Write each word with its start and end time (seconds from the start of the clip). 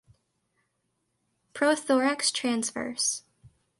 Prothorax 1.53 2.31
transverse. 2.33 3.21